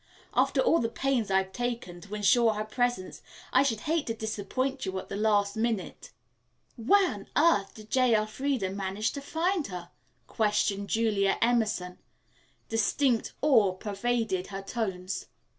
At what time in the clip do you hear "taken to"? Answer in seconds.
1.53-2.15